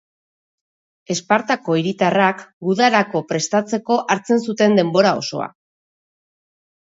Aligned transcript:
Espartako 1.15 1.75
hiritarrak 1.81 2.41
gudarako 2.69 3.21
prestatzeko 3.33 3.99
hartzen 4.15 4.43
zuten 4.47 4.75
denbora 4.81 5.13
osoa. 5.21 5.51